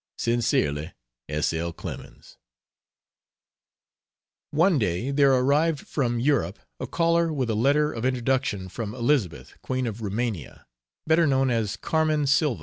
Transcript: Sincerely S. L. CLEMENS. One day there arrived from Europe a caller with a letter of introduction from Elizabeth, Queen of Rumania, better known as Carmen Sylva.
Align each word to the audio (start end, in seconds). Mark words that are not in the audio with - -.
Sincerely 0.17 0.93
S. 1.29 1.53
L. 1.53 1.71
CLEMENS. 1.71 2.35
One 4.49 4.79
day 4.79 5.11
there 5.11 5.31
arrived 5.31 5.81
from 5.87 6.19
Europe 6.19 6.57
a 6.79 6.87
caller 6.87 7.31
with 7.31 7.51
a 7.51 7.53
letter 7.53 7.93
of 7.93 8.03
introduction 8.03 8.67
from 8.67 8.95
Elizabeth, 8.95 9.53
Queen 9.61 9.85
of 9.85 10.01
Rumania, 10.01 10.65
better 11.05 11.27
known 11.27 11.51
as 11.51 11.77
Carmen 11.77 12.25
Sylva. 12.25 12.59